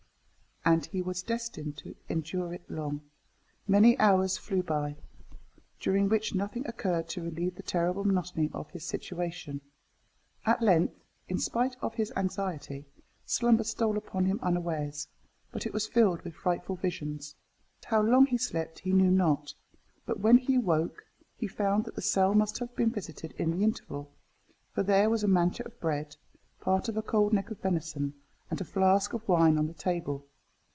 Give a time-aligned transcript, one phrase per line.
[0.63, 3.01] And he was destined to endure it long.
[3.67, 4.95] Many hours flew by,
[5.79, 9.61] during which nothing occurred to relieve the terrible monotony of his situation.
[10.45, 10.93] At length,
[11.27, 12.85] in spite of his anxiety,
[13.25, 15.07] slumber stole upon him unawares;
[15.51, 17.35] but it was filled with frightful visions.
[17.85, 19.55] How long he slept he knew not,
[20.05, 21.01] but when he awoke,
[21.35, 24.11] he found that the cell must have been visited in the interval,
[24.75, 26.17] for there was a manchet of bread,
[26.59, 28.13] part of a cold neck of venison,
[28.51, 30.27] and a flask of wine on the table.